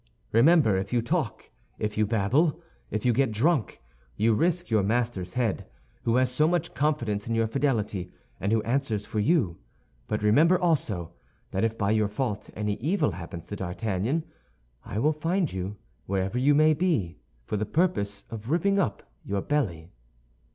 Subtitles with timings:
[0.31, 2.59] Remember, if you talk, if you babble,
[2.89, 3.83] if you get drunk,
[4.15, 5.67] you risk your master's head,
[6.05, 9.59] who has so much confidence in your fidelity, and who answers for you.
[10.07, 11.13] But remember, also,
[11.51, 14.23] that if by your fault any evil happens to D'Artagnan,
[14.83, 15.77] I will find you,
[16.07, 19.91] wherever you may be, for the purpose of ripping up your belly."